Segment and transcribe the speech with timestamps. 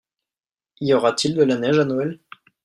[0.79, 2.19] Y aura-t-il de la neige à Noël?